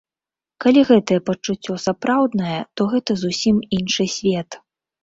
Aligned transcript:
Калі 0.63 0.81
гэтае 0.89 1.17
пачуццё 1.27 1.77
сапраўднае, 1.85 2.59
то 2.75 2.81
гэта 2.95 3.11
зусім 3.27 3.55
іншы 3.83 4.13
свет. 4.21 4.49